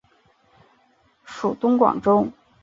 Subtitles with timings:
[1.25, 2.27] 属东广州。